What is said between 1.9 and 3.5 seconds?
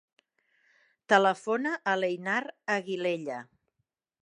a l'Einar Aguilella.